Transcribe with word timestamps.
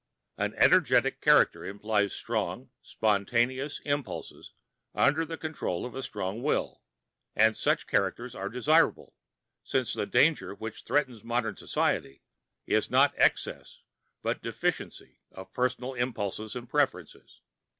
An 0.35 0.55
energetic 0.55 1.21
character 1.21 1.63
implies 1.63 2.11
strong, 2.13 2.71
spontaneous 2.81 3.79
impulses 3.85 4.53
under 4.95 5.25
the 5.27 5.37
control 5.37 5.85
of 5.85 5.93
a 5.93 6.01
strong 6.01 6.41
will; 6.41 6.81
and 7.35 7.55
such 7.55 7.85
characters 7.85 8.33
are 8.33 8.49
desirable, 8.49 9.13
since 9.63 9.93
the 9.93 10.07
danger 10.07 10.55
which 10.55 10.85
threatens 10.85 11.23
modern 11.23 11.55
society 11.55 12.23
is 12.65 12.89
not 12.89 13.13
excess 13.15 13.81
but 14.23 14.41
deficiency 14.41 15.19
of 15.33 15.53
personal 15.53 15.93
impulses 15.93 16.55
and 16.55 16.67
preferences. 16.67 17.41